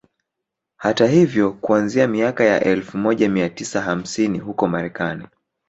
Hata 0.77 1.07
hivyo 1.07 1.51
kuanzia 1.51 2.07
miaka 2.07 2.43
ya 2.43 2.63
elfu 2.63 2.97
moja 2.97 3.29
mia 3.29 3.49
tisa 3.49 3.81
hamaini 3.81 4.39
huko 4.39 4.67
Marekani 4.67 5.27